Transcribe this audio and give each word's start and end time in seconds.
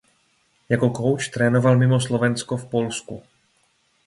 Jako 0.69 0.89
kouč 0.89 1.27
trénoval 1.27 1.77
mimo 1.77 1.99
Slovensko 2.01 2.57
v 2.57 2.65
Polsku. 2.65 3.23